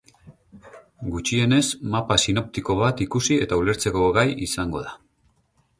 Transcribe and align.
Gutxienez, 1.15 1.67
mapa 1.97 2.17
sinoptiko 2.23 2.79
bat 2.83 3.05
ikusi 3.07 3.39
eta 3.47 3.61
ulertzeko 3.65 4.11
gai 4.19 4.29
izango 4.51 4.85
da. 4.89 4.99